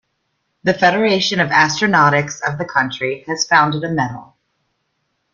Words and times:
The 0.63 0.73
Federation 0.73 1.39
of 1.39 1.49
Astronautics 1.51 2.41
of 2.41 2.57
the 2.57 2.65
country 2.65 3.23
has 3.27 3.45
founded 3.45 3.83
a 3.83 3.89
medal. 3.91 4.35